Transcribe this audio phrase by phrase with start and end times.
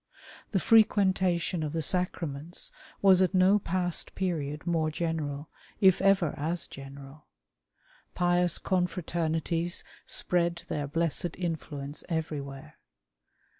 [0.49, 2.71] The frequentation of the sacraaients
[3.03, 5.51] was at no past period more general—
[5.89, 7.27] if ever as general.
[8.15, 12.79] Pious Confraternities spread their blessed influence everywhere.